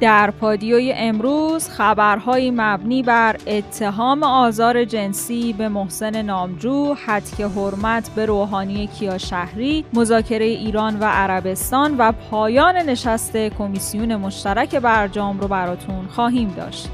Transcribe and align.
در 0.00 0.30
پادیوی 0.30 0.92
امروز 0.96 1.68
خبرهایی 1.68 2.50
مبنی 2.50 3.02
بر 3.02 3.36
اتهام 3.46 4.22
آزار 4.22 4.84
جنسی 4.84 5.52
به 5.52 5.68
محسن 5.68 6.22
نامجو، 6.22 6.94
حدک 6.94 7.40
حرمت 7.40 8.10
به 8.10 8.26
روحانی 8.26 8.86
کیا 8.86 9.18
شهری، 9.18 9.84
مذاکره 9.94 10.44
ایران 10.44 10.98
و 10.98 11.04
عربستان 11.04 11.96
و 11.98 12.12
پایان 12.12 12.76
نشست 12.76 13.36
کمیسیون 13.36 14.16
مشترک 14.16 14.74
برجام 14.74 15.40
رو 15.40 15.48
براتون 15.48 16.06
خواهیم 16.06 16.54
داشت. 16.56 16.88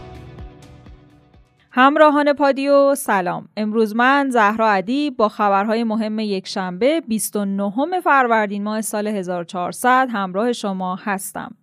همراهان 1.71 2.32
پادیو 2.32 2.95
سلام 2.95 3.48
امروز 3.57 3.96
من 3.96 4.30
زهرا 4.30 4.71
عدی 4.71 5.11
با 5.11 5.29
خبرهای 5.29 5.84
مهم 5.84 6.19
یک 6.19 6.48
شنبه 6.48 7.00
29 7.00 8.00
فروردین 8.05 8.62
ماه 8.62 8.80
سال 8.80 9.07
1400 9.07 10.09
همراه 10.13 10.53
شما 10.53 10.96
هستم 11.05 11.55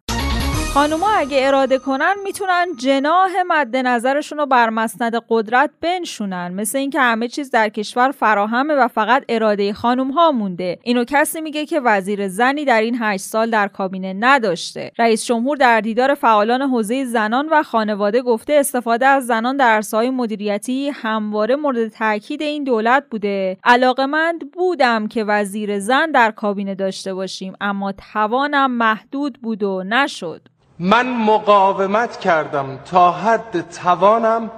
خانوما 0.73 1.09
اگه 1.09 1.47
اراده 1.47 1.77
کنن 1.77 2.15
می‌تونن 2.23 2.65
جناه 2.77 3.29
مد 3.47 3.75
نظرشون 3.75 4.37
رو 4.37 4.45
بر 4.45 4.69
مسند 4.69 5.13
قدرت 5.29 5.69
بنشونن. 5.81 6.53
مثل 6.53 6.77
اینکه 6.77 6.99
همه 6.99 7.27
چیز 7.27 7.51
در 7.51 7.69
کشور 7.69 8.11
فراهمه 8.11 8.73
و 8.73 8.87
فقط 8.87 9.23
اراده 9.29 9.73
خانوم 9.73 10.11
ها 10.11 10.31
مونده. 10.31 10.79
اینو 10.83 11.03
کسی 11.07 11.41
میگه 11.41 11.65
که 11.65 11.79
وزیر 11.79 12.27
زنی 12.27 12.65
در 12.65 12.81
این 12.81 12.97
هشت 12.99 13.23
سال 13.23 13.49
در 13.49 13.67
کابینه 13.67 14.13
نداشته. 14.19 14.91
رئیس 14.99 15.25
جمهور 15.25 15.57
در 15.57 15.81
دیدار 15.81 16.13
فعالان 16.13 16.61
حوزه 16.61 17.05
زنان 17.05 17.49
و 17.51 17.63
خانواده 17.63 18.21
گفته 18.21 18.53
استفاده 18.53 19.05
از 19.05 19.27
زنان 19.27 19.57
در 19.57 19.69
عرصه‌های 19.69 20.09
مدیریتی 20.09 20.89
همواره 20.89 21.55
مورد 21.55 21.87
تاکید 21.87 22.41
این 22.41 22.63
دولت 22.63 23.03
بوده. 23.11 23.57
علاقمند 23.63 24.51
بودم 24.51 25.07
که 25.07 25.23
وزیر 25.23 25.79
زن 25.79 26.11
در 26.11 26.31
کابینه 26.31 26.75
داشته 26.75 27.13
باشیم 27.13 27.53
اما 27.61 27.91
توانم 28.13 28.71
محدود 28.71 29.39
بود 29.41 29.63
و 29.63 29.83
نشد. 29.83 30.41
من 30.79 31.09
مقاومت 31.09 32.19
کردم 32.19 32.77
تا 32.77 33.11
حد 33.11 33.69
توانم 33.69 34.51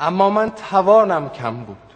اما 0.00 0.30
من 0.30 0.50
توانم 0.70 1.28
کم 1.28 1.56
بود. 1.56 1.87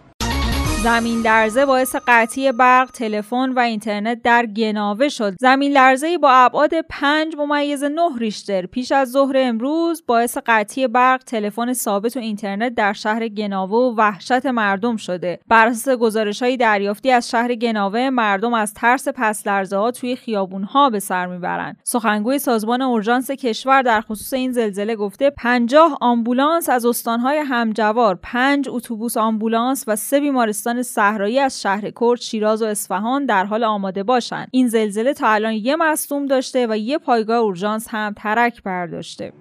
زمین 0.83 1.20
لرزه 1.20 1.66
باعث 1.66 1.97
قطعی 2.06 2.52
برق، 2.52 2.91
تلفن 2.91 3.52
و 3.52 3.58
اینترنت 3.58 4.22
در 4.22 4.47
گناوه 4.47 5.08
شد. 5.08 5.34
زمین 5.41 5.72
لرزه 5.72 6.19
با 6.19 6.30
ابعاد 6.33 6.70
5 6.91 7.36
ممیز 7.38 7.84
9 7.84 8.00
ریشتر 8.19 8.66
پیش 8.66 8.92
از 8.92 9.10
ظهر 9.10 9.36
امروز 9.36 10.05
باعث 10.06 10.38
قطعی 10.47 10.86
برق، 10.86 11.25
تلفن 11.25 11.72
ثابت 11.72 12.16
و 12.16 12.20
اینترنت 12.20 12.75
در 12.75 12.92
شهر 12.92 13.28
گناوه 13.28 13.77
و 13.77 13.94
وحشت 13.97 14.47
مردم 14.47 14.97
شده. 14.97 15.38
بر 15.48 15.66
اساس 15.66 15.97
گزارش‌های 15.98 16.56
دریافتی 16.56 17.10
از 17.10 17.30
شهر 17.30 17.55
گناوه، 17.55 18.10
مردم 18.10 18.55
از 18.55 18.75
ترس 18.75 19.08
پس 19.14 19.47
لرزه 19.47 19.77
ها 19.77 19.91
توی 19.91 20.16
خیابون‌ها 20.16 20.91
به 20.91 21.00
سر 21.00 21.27
می‌برند. 21.27 21.77
سخنگوی 21.84 22.38
سازمان 22.38 22.83
اورژانس 22.83 23.30
کشور 23.30 23.83
در 23.83 24.00
خصوص 24.00 24.33
این 24.33 24.53
زلزله 24.53 24.97
گفته 24.97 25.30
50 25.30 25.98
آمبولانس 26.00 26.69
از 26.69 26.86
استان‌های 26.86 27.38
همجوار، 27.38 28.19
5 28.22 28.69
اتوبوس 28.69 29.16
آمبولانس 29.16 29.84
و 29.86 29.97
سه 29.97 30.20
بیمارستان 30.20 30.72
صحرایی 30.81 31.39
از 31.39 31.62
شهر 31.62 31.91
کرد، 32.01 32.20
شیراز 32.20 32.62
و 32.62 32.65
اصفهان 32.65 33.27
در 33.27 33.45
حال 33.45 33.65
آماده 33.65 34.03
باشند. 34.03 34.48
این 34.51 34.69
زلزله 34.69 35.15
تا 35.15 35.28
الان 35.28 35.53
یه 35.53 35.77
مصدوم 35.77 36.27
داشته 36.27 36.67
و 36.70 36.77
یه 36.77 36.98
پایگاه 36.98 37.37
اورژانس 37.37 37.87
هم 37.91 38.15
ترک 38.17 38.62
برداشته. 38.62 39.33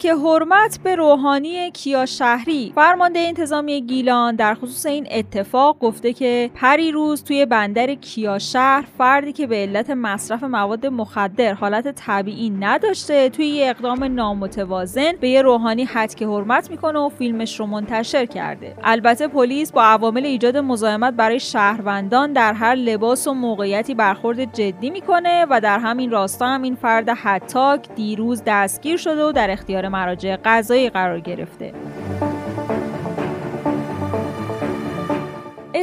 که 0.00 0.14
حرمت 0.14 0.78
به 0.82 0.96
روحانی 0.96 1.70
کیا 1.70 2.06
شهری. 2.06 2.72
فرمانده 2.74 3.18
انتظامی 3.18 3.80
گیلان 3.80 4.36
در 4.36 4.54
خصوص 4.54 4.86
این 4.86 5.06
اتفاق 5.10 5.78
گفته 5.78 6.12
که 6.12 6.50
پری 6.54 6.92
روز 6.92 7.24
توی 7.24 7.46
بندر 7.46 7.94
کیا 7.94 8.38
شهر 8.38 8.84
فردی 8.98 9.32
که 9.32 9.46
به 9.46 9.56
علت 9.56 9.90
مصرف 9.90 10.42
مواد 10.42 10.86
مخدر 10.86 11.54
حالت 11.54 11.88
طبیعی 11.88 12.50
نداشته 12.50 13.28
توی 13.28 13.46
یه 13.46 13.70
اقدام 13.70 14.04
نامتوازن 14.04 15.12
به 15.20 15.28
یه 15.28 15.42
روحانی 15.42 15.88
که 16.16 16.26
حرمت 16.26 16.70
می‌کنه 16.70 16.98
و 16.98 17.08
فیلمش 17.08 17.60
رو 17.60 17.66
منتشر 17.66 18.26
کرده. 18.26 18.74
البته 18.82 19.28
پلیس 19.28 19.72
با 19.72 19.82
عوامل 19.82 20.24
ایجاد 20.24 20.56
مزاحمت 20.56 21.14
برای 21.14 21.40
شهروندان 21.40 22.32
در 22.32 22.52
هر 22.52 22.74
لباس 22.74 23.26
و 23.26 23.34
موقعیتی 23.34 23.94
برخورد 23.94 24.52
جدی 24.52 24.90
می‌کنه 24.90 25.46
و 25.50 25.60
در 25.60 25.78
همین 25.78 26.10
راستا 26.10 26.46
هم 26.46 26.62
این 26.62 26.74
فرد 26.74 27.08
حتاک 27.08 27.94
دیروز 27.94 28.42
دستگیر 28.46 28.96
شده 28.96 29.24
و 29.24 29.32
در 29.32 29.53
اختیار 29.54 29.88
مراجع 29.88 30.36
قضایی 30.44 30.90
قرار 30.90 31.20
گرفته. 31.20 31.72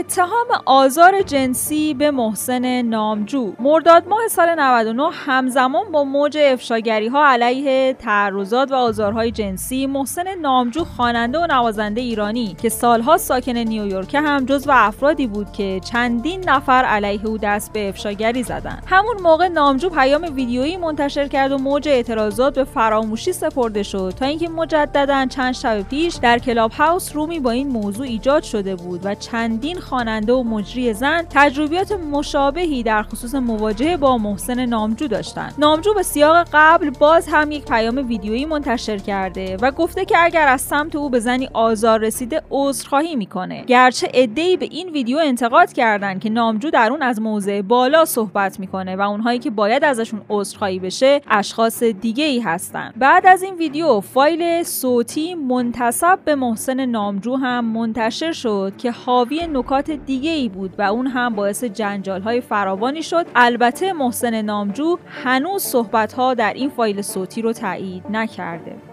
اتهام 0.01 0.47
آزار 0.65 1.21
جنسی 1.21 1.93
به 1.93 2.11
محسن 2.11 2.81
نامجو. 2.81 3.53
مرداد 3.59 4.07
ماه 4.07 4.27
سال 4.27 4.55
99 4.59 5.09
همزمان 5.11 5.91
با 5.91 6.03
موج 6.03 6.37
افشاگری 6.37 7.07
ها 7.07 7.27
علیه 7.27 7.93
تعرضات 7.93 8.71
و 8.71 8.75
آزارهای 8.75 9.31
جنسی 9.31 9.87
محسن 9.87 10.35
نامجو 10.41 10.83
خواننده 10.83 11.39
و 11.39 11.47
نوازنده 11.49 12.01
ایرانی 12.01 12.55
که 12.61 12.69
سالها 12.69 13.17
ساکن 13.17 13.57
نیویورک 13.57 14.15
هم 14.15 14.45
جزو 14.45 14.71
افرادی 14.73 15.27
بود 15.27 15.51
که 15.51 15.81
چندین 15.83 16.49
نفر 16.49 16.83
علیه 16.83 17.25
او 17.25 17.37
دست 17.37 17.73
به 17.73 17.89
افشاگری 17.89 18.43
زدند. 18.43 18.83
همون 18.87 19.21
موقع 19.21 19.47
نامجو 19.47 19.89
پیام 19.89 20.35
ویدیویی 20.35 20.77
منتشر 20.77 21.27
کرد 21.27 21.51
و 21.51 21.57
موج 21.57 21.87
اعتراضات 21.87 22.55
به 22.55 22.63
فراموشی 22.63 23.33
سپرده 23.33 23.83
شد 23.83 24.13
تا 24.19 24.25
اینکه 24.25 24.49
مجددا 24.49 25.25
چند 25.25 25.53
شب 25.53 25.81
پیش 25.81 26.15
در 26.15 26.39
کلاب 26.39 26.71
هاوس 26.71 27.15
رومی 27.15 27.39
با 27.39 27.51
این 27.51 27.67
موضوع 27.67 28.05
ایجاد 28.05 28.43
شده 28.43 28.75
بود 28.75 29.01
و 29.03 29.15
چندین 29.15 29.79
خواننده 30.01 30.33
و 30.33 30.43
مجری 30.43 30.93
زن 30.93 31.21
تجربیات 31.29 31.91
مشابهی 31.91 32.83
در 32.83 33.03
خصوص 33.03 33.35
مواجهه 33.35 33.97
با 33.97 34.17
محسن 34.17 34.65
نامجو 34.65 35.07
داشتند. 35.07 35.53
نامجو 35.57 35.93
به 35.93 36.03
سیاق 36.03 36.47
قبل 36.53 36.89
باز 36.89 37.27
هم 37.31 37.51
یک 37.51 37.65
پیام 37.65 38.07
ویدیویی 38.07 38.45
منتشر 38.45 38.97
کرده 38.97 39.57
و 39.61 39.71
گفته 39.71 40.05
که 40.05 40.15
اگر 40.23 40.47
از 40.47 40.61
سمت 40.61 40.95
او 40.95 41.09
به 41.09 41.19
زنی 41.19 41.49
آزار 41.53 41.99
رسیده 41.99 42.41
عذرخواهی 42.51 43.15
می‌کنه. 43.15 43.63
گرچه 43.65 44.07
عدهای 44.13 44.57
به 44.57 44.67
این 44.71 44.89
ویدیو 44.89 45.17
انتقاد 45.23 45.73
کردند 45.73 46.21
که 46.21 46.29
نامجو 46.29 46.69
در 46.69 46.89
اون 46.91 47.01
از 47.01 47.21
موضع 47.21 47.61
بالا 47.61 48.05
صحبت 48.05 48.59
می‌کنه 48.59 48.95
و 48.95 49.01
اونهایی 49.01 49.39
که 49.39 49.49
باید 49.49 49.83
ازشون 49.83 50.21
عذرخواهی 50.29 50.79
بشه 50.79 51.21
اشخاص 51.27 51.83
دیگه 51.83 52.23
ای 52.23 52.39
هستن 52.39 52.93
بعد 52.95 53.25
از 53.25 53.43
این 53.43 53.55
ویدیو 53.55 53.99
فایل 53.99 54.63
صوتی 54.63 55.35
منتصب 55.35 56.19
به 56.25 56.35
محسن 56.35 56.85
نامجو 56.85 57.35
هم 57.35 57.65
منتشر 57.65 58.31
شد 58.31 58.73
که 58.77 58.91
حاوی 58.91 59.47
نکات 59.47 59.80
دیگه 59.89 60.31
ای 60.31 60.49
بود 60.49 60.75
و 60.77 60.81
اون 60.81 61.07
هم 61.07 61.35
باعث 61.35 61.63
جنجال 61.63 62.21
های 62.21 62.41
فراوانی 62.41 63.03
شد. 63.03 63.25
البته 63.35 63.93
محسن 63.93 64.41
نامجو 64.41 64.97
هنوز 65.07 65.63
صحبت 65.63 66.13
ها 66.13 66.33
در 66.33 66.53
این 66.53 66.69
فایل 66.69 67.01
صوتی 67.01 67.41
رو 67.41 67.53
تایید 67.53 68.03
نکرده. 68.09 68.90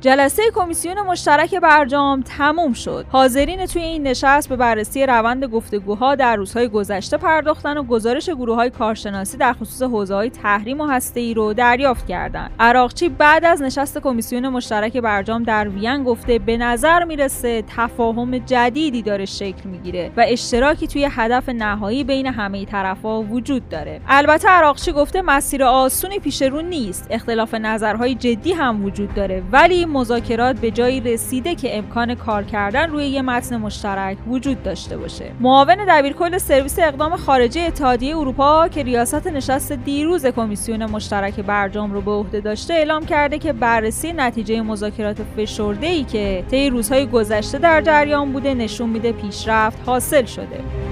جلسه 0.00 0.42
کمیسیون 0.54 1.00
مشترک 1.00 1.54
برجام 1.54 2.22
تموم 2.22 2.72
شد. 2.72 3.06
حاضرین 3.12 3.66
توی 3.66 3.82
این 3.82 4.02
نشست 4.02 4.48
به 4.48 4.56
بررسی 4.56 5.06
روند 5.06 5.44
گفتگوها 5.44 6.14
در 6.14 6.36
روزهای 6.36 6.68
گذشته 6.68 7.16
پرداختن 7.16 7.78
و 7.78 7.82
گزارش 7.82 8.30
گروه 8.30 8.56
های 8.56 8.70
کارشناسی 8.70 9.36
در 9.36 9.52
خصوص 9.52 9.82
حوزه 9.82 10.14
های 10.14 10.30
تحریم 10.30 10.80
و 10.80 11.00
ای 11.14 11.34
رو 11.34 11.54
دریافت 11.54 12.06
کردند. 12.06 12.50
عراقچی 12.60 13.08
بعد 13.08 13.44
از 13.44 13.62
نشست 13.62 13.98
کمیسیون 13.98 14.48
مشترک 14.48 14.96
برجام 14.96 15.42
در 15.42 15.68
وین 15.68 16.04
گفته 16.04 16.38
به 16.38 16.56
نظر 16.56 17.04
می‌رسه 17.04 17.64
تفاهم 17.76 18.38
جدیدی 18.38 19.02
داره 19.02 19.24
شکل 19.24 19.68
می‌گیره 19.68 20.10
و 20.16 20.24
اشتراکی 20.28 20.86
توی 20.86 21.08
هدف 21.10 21.48
نهایی 21.48 22.04
بین 22.04 22.26
همه 22.26 22.64
طرفها 22.64 23.22
وجود 23.22 23.68
داره. 23.68 24.00
البته 24.08 24.48
عراقچی 24.48 24.92
گفته 24.92 25.22
مسیر 25.22 25.64
آسونی 25.64 26.18
پیش 26.18 26.42
رو 26.42 26.62
نیست. 26.62 27.06
اختلاف 27.10 27.54
نظرهای 27.54 28.14
جدی 28.14 28.52
هم 28.52 28.84
وجود 28.84 29.14
داره 29.14 29.42
ولی 29.52 29.89
مذاکرات 29.92 30.56
به 30.60 30.70
جایی 30.70 31.00
رسیده 31.00 31.54
که 31.54 31.78
امکان 31.78 32.14
کار 32.14 32.44
کردن 32.44 32.90
روی 32.90 33.06
یه 33.06 33.22
متن 33.22 33.56
مشترک 33.56 34.18
وجود 34.28 34.62
داشته 34.62 34.96
باشه. 34.96 35.32
معاون 35.40 35.76
دبیرکل 35.88 36.38
سرویس 36.38 36.78
اقدام 36.78 37.16
خارجی 37.16 37.60
اتحادیه 37.60 38.16
اروپا 38.16 38.68
که 38.68 38.82
ریاست 38.82 39.26
نشست 39.26 39.72
دیروز 39.72 40.26
کمیسیون 40.26 40.84
مشترک 40.84 41.40
برجام 41.40 41.92
رو 41.92 42.00
به 42.00 42.10
عهده 42.10 42.40
داشته 42.40 42.74
اعلام 42.74 43.06
کرده 43.06 43.38
که 43.38 43.52
بررسی 43.52 44.12
نتیجه 44.12 44.62
مذاکرات 44.62 45.16
فشرده 45.36 45.86
ای 45.86 46.04
که 46.04 46.44
طی 46.50 46.70
روزهای 46.70 47.06
گذشته 47.06 47.58
در 47.58 47.82
جریان 47.82 48.32
بوده 48.32 48.54
نشون 48.54 48.88
میده 48.88 49.12
پیشرفت 49.12 49.78
حاصل 49.86 50.24
شده. 50.24 50.89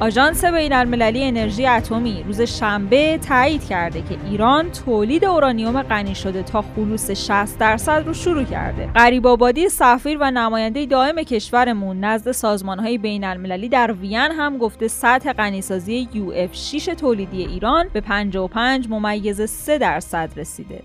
آژانس 0.00 0.44
بین 0.44 0.72
المللی 0.72 1.24
انرژی 1.24 1.66
اتمی 1.66 2.22
روز 2.26 2.40
شنبه 2.40 3.18
تایید 3.18 3.64
کرده 3.64 4.02
که 4.02 4.16
ایران 4.30 4.70
تولید 4.70 5.24
اورانیوم 5.24 5.82
غنی 5.82 6.14
شده 6.14 6.42
تا 6.42 6.64
خلوص 6.76 7.10
60 7.10 7.58
درصد 7.58 8.02
رو 8.06 8.14
شروع 8.14 8.44
کرده. 8.44 8.86
غریب 8.86 9.26
آبادی 9.26 9.68
سفیر 9.68 10.18
و 10.20 10.30
نماینده 10.30 10.86
دائم 10.86 11.22
کشورمون 11.22 12.04
نزد 12.04 12.32
سازمانهای 12.32 12.98
بین 12.98 13.24
المللی 13.24 13.68
در 13.68 13.92
وین 13.92 14.18
هم 14.18 14.58
گفته 14.58 14.88
سطح 14.88 15.32
غنیسازی 15.32 16.08
UF6 16.14 16.84
تولیدی 16.84 17.46
ایران 17.46 17.86
به 17.92 18.00
55 18.00 18.88
ممیز 18.90 19.42
3 19.42 19.78
درصد 19.78 20.30
رسیده. 20.36 20.82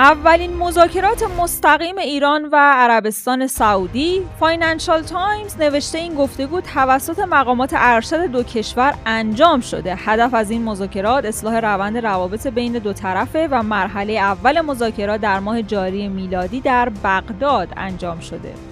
اولین 0.00 0.56
مذاکرات 0.56 1.22
مستقیم 1.22 1.98
ایران 1.98 2.48
و 2.52 2.56
عربستان 2.56 3.46
سعودی. 3.46 4.22
فاینانشال 4.38 5.02
تایمز 5.02 5.56
نوشته 5.56 5.98
این 5.98 6.14
گفتگو 6.14 6.60
توسط 6.60 7.18
مقامات 7.18 7.70
ارشد 7.74 8.24
دو 8.24 8.42
کشور 8.42 8.94
انجام 9.06 9.60
شده. 9.60 9.94
هدف 9.96 10.34
از 10.34 10.50
این 10.50 10.64
مذاکرات 10.64 11.24
اصلاح 11.24 11.60
روند 11.60 11.96
روابط 11.98 12.46
بین 12.46 12.72
دو 12.72 12.92
طرفه 12.92 13.48
و 13.50 13.62
مرحله 13.62 14.12
اول 14.12 14.60
مذاکرات 14.60 15.20
در 15.20 15.40
ماه 15.40 15.62
جاری 15.62 16.08
میلادی 16.08 16.60
در 16.60 16.88
بغداد 16.88 17.68
انجام 17.76 18.20
شده. 18.20 18.69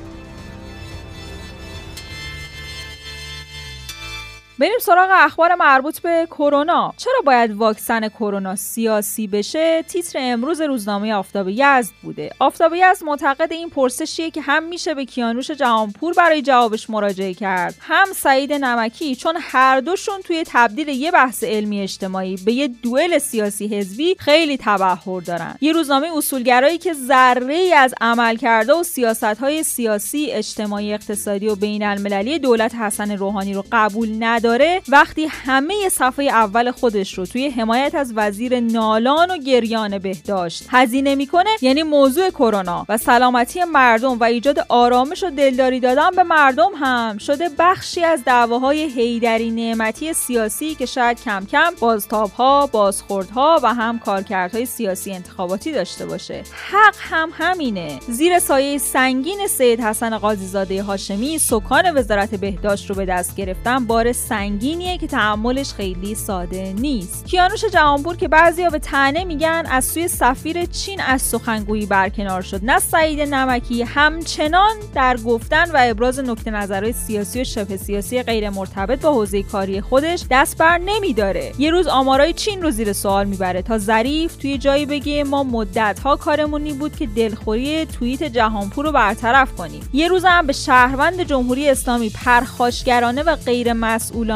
بریم 4.61 4.79
سراغ 4.81 5.09
اخبار 5.13 5.55
مربوط 5.55 6.01
به 6.01 6.27
کرونا. 6.31 6.95
چرا 6.97 7.21
باید 7.27 7.53
واکسن 7.53 8.09
کرونا 8.09 8.57
سیاسی 8.57 9.27
بشه؟ 9.27 9.85
تیتر 9.89 10.19
امروز 10.23 10.61
روزنامه 10.61 11.15
آفتاب 11.15 11.49
یزد 11.49 11.93
بوده. 12.03 12.31
آفتاب 12.39 12.73
یزد 12.75 13.05
معتقد 13.05 13.53
این 13.53 13.71
پرسشیه 13.71 14.31
که 14.31 14.41
هم 14.41 14.63
میشه 14.63 14.95
به 14.95 15.05
کیانوش 15.05 15.51
جهانپور 15.51 16.15
برای 16.15 16.43
جوابش 16.43 16.91
مراجعه 16.91 17.35
کرد 17.35 17.75
هم 17.81 18.07
سعید 18.15 18.53
نمکی 18.53 19.17
چون 19.17 19.37
هر 19.41 19.81
دوشون 19.81 20.21
توی 20.21 20.45
تبدیل 20.47 20.89
یه 20.89 21.11
بحث 21.11 21.45
علمی 21.45 21.81
اجتماعی 21.81 22.37
به 22.45 22.53
یه 22.53 22.69
دوئل 22.69 23.19
سیاسی 23.19 23.67
حزبی 23.67 24.17
خیلی 24.19 24.59
تبهر 24.61 25.21
دارن. 25.21 25.55
یه 25.61 25.73
روزنامه 25.73 26.09
اصولگرایی 26.17 26.79
که 26.79 26.95
ذره 26.95 27.55
ای 27.55 27.73
از 27.73 27.95
عملکرده 28.01 28.73
و 28.73 28.83
سیاست 28.83 29.25
های 29.25 29.63
سیاسی 29.63 30.31
اجتماعی 30.31 30.95
اقتصادی 30.95 31.49
و 31.49 31.55
بین 31.55 31.83
المللی 31.83 32.39
دولت 32.39 32.75
حسن 32.75 33.17
روحانی 33.17 33.55
رو 33.55 33.65
قبول 33.73 34.09
نداره. 34.21 34.48
داره 34.49 34.83
وقتی 34.89 35.27
همه 35.27 35.89
صفحه 35.89 36.25
اول 36.25 36.71
خودش 36.71 37.19
رو 37.19 37.27
توی 37.27 37.51
حمایت 37.51 37.95
از 37.95 38.13
وزیر 38.17 38.61
نالان 38.61 39.31
و 39.31 39.37
گریان 39.39 39.99
بهداشت 39.99 40.65
هزینه 40.71 41.15
می‌کنه 41.15 41.51
یعنی 41.61 41.83
موضوع 41.83 42.31
کرونا 42.31 42.87
و 42.89 42.99
سلامتی 42.99 43.65
مردم 43.65 44.19
و 44.19 44.25
ایجاد 44.25 44.59
آرامش 44.69 45.25
و 45.25 45.31
دلداری 45.31 45.81
دادن 45.81 46.11
به 46.11 46.23
مردم 46.23 46.71
هم 46.75 47.19
شده 47.19 47.51
بخشی 47.59 48.05
از 48.05 48.25
دعواهای 48.25 48.83
هیدری 48.83 49.51
نعمتی 49.51 50.13
سیاسی 50.13 50.75
که 50.75 50.87
شاید 50.87 51.23
کم 51.25 51.47
کم 51.53 51.73
بازتابها 51.81 52.67
بازخوردها 52.67 53.61
و 53.63 53.75
هم 53.75 53.99
کارکردهای 53.99 54.67
سیاسی 54.67 55.13
انتخاباتی 55.13 55.73
داشته 55.73 56.07
باشه. 56.07 56.43
حق 56.71 56.95
هم 56.99 57.31
همینه. 57.33 57.99
زیر 58.09 58.39
سایه 58.39 58.79
سنگین 58.79 59.47
سید 59.47 59.81
حسن 59.81 60.19
قاضیزاده 60.19 60.83
هاشمی 60.83 61.39
سکان 61.39 61.99
وزارت 61.99 62.35
بهداشت 62.35 62.91
رو 62.91 62.97
به 62.97 63.05
دست 63.05 63.37
گرفتن 63.37 63.87
بار 63.87 64.13
سنگینیه 64.39 64.99
که 64.99 65.07
تحملش 65.07 65.73
خیلی 65.73 66.15
ساده 66.15 66.73
نیست. 66.73 67.27
کیانوش 67.27 67.65
جهانپور 67.65 68.17
که 68.17 68.29
بعضیا 68.29 68.71
به 68.71 68.79
تنه 68.79 69.25
میگن 69.25 69.65
از 69.71 69.85
سوی 69.85 70.09
سفیر 70.09 70.65
چین 70.65 71.01
از 71.01 71.23
سخنگویی 71.23 71.87
برکنار 71.87 72.43
شد. 72.43 72.61
نه 72.63 72.79
سعید 72.79 73.21
نمکی 73.21 73.83
همچنان 73.83 74.77
در 74.95 75.17
گفتن 75.17 75.71
و 75.71 75.79
ابراز 75.81 76.19
نکته 76.19 76.51
نظرهای 76.51 76.93
سیاسی 76.93 77.41
و 77.41 77.45
شبه 77.45 77.77
سیاسی 77.77 78.23
غیر 78.23 78.51
مرتبط 78.51 79.01
با 79.01 79.13
حوزه 79.13 79.43
کاری 79.43 79.81
خودش 79.81 80.25
دست 80.31 80.59
بر 80.59 80.79
نمیداره. 80.79 81.53
یه 81.59 81.71
روز 81.71 81.87
آمارای 81.87 82.33
چین 82.33 82.63
رو 82.63 82.71
زیر 82.71 82.93
سوال 82.93 83.27
می‌بره 83.27 83.63
تا 83.63 83.79
ظریف 83.79 84.37
توی 84.37 84.59
جایی 84.59 84.87
بگه 84.87 85.25
ما 85.25 85.43
مدت 85.43 86.01
ها 86.05 86.17
کارمونی 86.17 86.73
بود 86.73 86.97
که 86.97 87.07
دلخوری 87.07 87.87
توییت 87.87 88.23
جهانپور 88.23 88.85
رو 88.85 88.93
برطرف 88.93 89.53
کنیم. 89.53 89.89
یه 89.93 90.09
روز 90.09 90.25
هم 90.25 90.47
به 90.47 90.53
شهروند 90.53 91.23
جمهوری 91.23 91.69
اسلامی 91.69 92.11
پرخاشگرانه 92.11 93.23
و 93.23 93.37
غیر 93.37 93.73
مسئول 93.73 94.28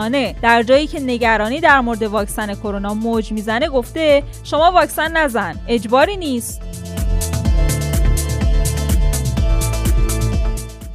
در 0.43 0.62
جایی 0.62 0.87
که 0.87 1.00
نگرانی 1.00 1.61
در 1.61 1.81
مورد 1.81 2.03
واکسن 2.03 2.55
کرونا 2.55 2.94
موج 2.94 3.33
می‌زنه 3.33 3.69
گفته 3.69 4.23
شما 4.44 4.73
واکسن 4.73 5.17
نزن 5.17 5.55
اجباری 5.69 6.17
نیست 6.17 6.62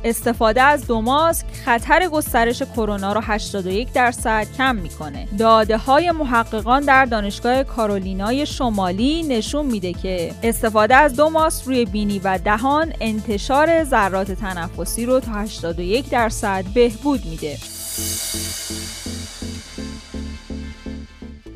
استفاده 0.03 0.61
از 0.61 0.87
دو 0.87 1.01
ماسک 1.01 1.45
خطر 1.65 2.07
گسترش 2.07 2.61
کرونا 2.61 3.13
را 3.13 3.21
81 3.21 3.93
درصد 3.93 4.47
کم 4.57 4.75
می‌کنه. 4.75 5.27
داده 5.39 5.77
های 5.77 6.11
محققان 6.11 6.83
در 6.83 7.05
دانشگاه 7.05 7.63
کارولینای 7.63 8.45
شمالی 8.45 9.23
نشون 9.23 9.65
میده 9.65 9.93
که 9.93 10.31
استفاده 10.43 10.95
از 10.95 11.15
دو 11.15 11.29
ماسک 11.29 11.65
روی 11.65 11.85
بینی 11.85 12.19
و 12.19 12.37
دهان 12.37 12.93
انتشار 13.01 13.83
ذرات 13.83 14.31
تنفسی 14.31 15.05
رو 15.05 15.19
تا 15.19 15.31
81 15.31 16.09
درصد 16.09 16.65
بهبود 16.73 17.25
میده. 17.25 17.57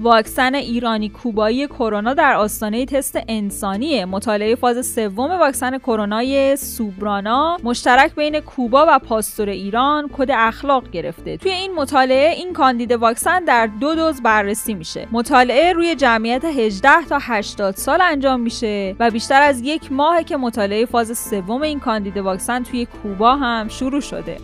واکسن 0.02 0.56
ایرانی 0.56 1.10
کوبایی 1.10 1.68
کرونا 1.68 2.14
در 2.14 2.34
آستانه 2.34 2.86
تست 2.86 3.20
انسانی 3.28 4.06
مطالعه 4.06 4.56
فاز 4.56 4.88
سوم 4.96 5.32
واکسن 5.32 5.78
کرونای 5.78 6.56
سوبرانا 6.56 7.58
مشترک 7.64 8.16
بین 8.16 8.40
کوبا 8.40 8.86
و 8.90 9.00
پاستور 9.00 9.50
ایران 9.50 10.10
کد 10.18 10.32
اخلاق 10.32 10.90
گرفته. 10.92 11.38
توی 11.38 11.52
این 11.52 11.76
مطالعه 11.76 12.30
این 12.30 12.54
کاندید 12.54 12.92
واکسن 12.92 13.44
در 13.44 13.68
دو 13.68 13.96
دوز 13.96 14.22
بررسی 14.22 14.74
میشه. 14.74 15.08
مطالعه 15.12 15.74
روی 15.74 15.96
جمعیت 15.96 16.46
18 16.46 16.90
تا 17.10 17.18
80 17.22 17.76
سال 17.76 18.02
انجام 18.02 18.40
میشه 18.40 18.96
و 19.00 19.12
بیشتر 19.12 19.42
از 19.42 19.62
یک 19.62 19.92
ماه 19.92 20.24
که 20.24 20.38
مطالعه 20.38 20.86
فاز 20.86 21.18
سوم 21.18 21.62
این 21.62 21.80
کاندید 21.80 22.18
واکسن 22.18 22.64
توی 22.64 22.86
کوبا 22.86 23.36
هم 23.36 23.68
شروع 23.68 24.02
شده. 24.02 24.38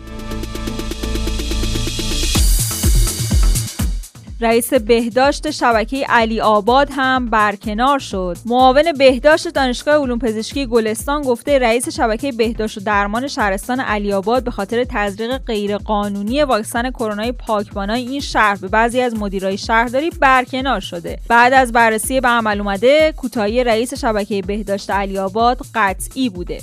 رئیس 4.40 4.74
بهداشت 4.74 5.50
شبکه 5.50 6.06
علی 6.08 6.40
آباد 6.40 6.88
هم 6.92 7.26
برکنار 7.26 7.98
شد. 7.98 8.36
معاون 8.46 8.92
بهداشت 8.98 9.48
دانشگاه 9.48 9.94
علوم 9.94 10.18
پزشکی 10.18 10.66
گلستان 10.66 11.22
گفته 11.22 11.58
رئیس 11.58 11.88
شبکه 11.88 12.32
بهداشت 12.32 12.78
و 12.78 12.80
درمان 12.80 13.28
شهرستان 13.28 13.80
علی 13.80 14.12
آباد 14.12 14.44
به 14.44 14.50
خاطر 14.50 14.84
تزریق 14.84 15.38
غیرقانونی 15.38 16.42
واکسن 16.42 16.90
کرونا 16.90 17.32
پاکبانای 17.32 18.08
این 18.08 18.20
شهر 18.20 18.56
به 18.56 18.68
بعضی 18.68 19.00
از 19.00 19.14
مدیرای 19.14 19.58
شهرداری 19.58 20.10
برکنار 20.10 20.80
شده. 20.80 21.18
بعد 21.28 21.52
از 21.52 21.72
بررسی 21.72 22.20
به 22.20 22.28
عمل 22.28 22.60
اومده 22.60 23.14
کوتاهی 23.16 23.64
رئیس 23.64 23.94
شبکه 23.94 24.42
بهداشت 24.42 24.90
علی 24.90 25.18
آباد 25.18 25.60
قطعی 25.74 26.28
بوده. 26.28 26.60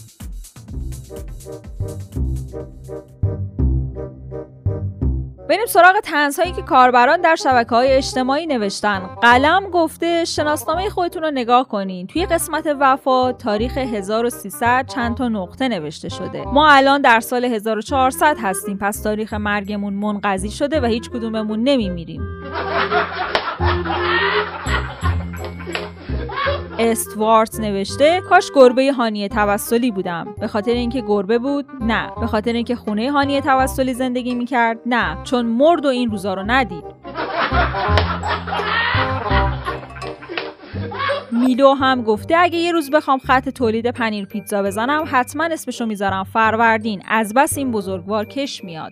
بریم 5.56 5.68
سراغ 5.68 6.00
تنزهایی 6.00 6.52
که 6.52 6.62
کاربران 6.62 7.22
در 7.22 7.36
شبکه 7.36 7.70
های 7.70 7.94
اجتماعی 7.94 8.46
نوشتن. 8.46 9.10
قلم 9.22 9.70
گفته 9.70 10.26
شناسنامه 10.26 10.90
خودتون 10.90 11.24
رو 11.24 11.32
نگاه 11.32 11.68
کنین. 11.68 12.08
توی 12.08 12.26
قسمت 12.26 12.68
وفا 12.80 13.32
تاریخ 13.32 13.78
1300 13.78 14.86
چند 14.96 15.18
تا 15.18 15.28
نقطه 15.28 15.68
نوشته 15.68 16.10
شده. 16.10 16.46
ما 16.46 16.70
الان 16.70 17.02
در 17.02 17.20
سال 17.20 17.46
1400 17.46 18.38
هستیم. 18.42 18.78
پس 18.78 19.02
تاریخ 19.02 19.34
مرگمون 19.34 19.94
منقضی 19.94 20.52
شده 20.52 20.82
و 20.82 20.86
هیچ 20.86 21.10
کدوممون 21.10 21.64
نمیمیریم. 21.64 22.22
استوارت 26.80 27.60
نوشته 27.60 28.22
کاش 28.30 28.52
گربه 28.56 28.94
هانیه 28.94 29.28
توسلی 29.28 29.92
بودم. 29.92 30.36
به 30.40 30.48
خاطر 30.48 30.72
اینکه 30.72 31.02
گربه 31.02 31.40
بود 31.40 31.66
نه. 31.82 32.12
به 32.20 32.28
خاطر 32.28 32.54
اینکه 32.54 32.76
خونه 32.76 33.12
هانیه 33.12 33.42
توسلی 33.42 33.94
زندگی 33.94 34.36
می‌کرد 34.36 34.80
نه. 34.86 35.18
چون 35.24 35.46
مرد 35.46 35.86
و 35.86 35.88
این 35.88 36.12
روزا 36.12 36.34
رو 36.34 36.44
ندید. 36.46 36.84
میلو 41.32 41.74
هم 41.74 42.02
گفته 42.04 42.36
اگه 42.38 42.58
یه 42.58 42.72
روز 42.72 42.92
بخوام 42.92 43.20
خط 43.20 43.50
تولید 43.50 43.92
پنیر 43.92 44.26
پیتزا 44.26 44.64
بزنم 44.64 45.04
حتما 45.12 45.44
اسمشو 45.44 45.86
می‌ذارم 45.86 46.24
فروردین. 46.24 47.04
از 47.08 47.34
بس 47.34 47.58
این 47.58 47.72
بزرگوار 47.72 48.26
کش 48.26 48.64
میاد. 48.64 48.92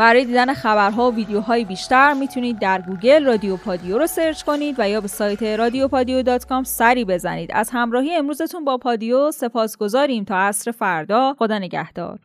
برای 0.00 0.24
دیدن 0.24 0.54
خبرها 0.54 1.10
و 1.10 1.14
ویدیوهای 1.14 1.64
بیشتر 1.64 2.12
می‌تونید 2.12 2.58
در 2.58 2.80
گوگل 2.80 3.24
رادیو 3.24 3.56
پادیو 3.56 3.98
رو 3.98 4.06
search 4.06 4.42
کنید 4.42 4.76
و 4.78 4.88
یا 4.88 5.00
به 5.00 5.08
سایت 5.08 5.42
رادیو 5.42 5.88
پادیو 5.88 6.22
dot 6.22 6.46
com 6.46 6.64
سری 6.64 7.04
بزنید. 7.04 7.50
از 7.52 7.70
همراهی 7.72 8.16
امروزتون 8.16 8.64
با 8.64 8.78
پادیو 8.78 9.30
سپاسگزاریم 9.30 10.24
تا 10.24 10.36
عصر 10.36 10.70
فردا. 10.70 11.34
خدا 11.38 11.58
نگهدار. 11.58 12.20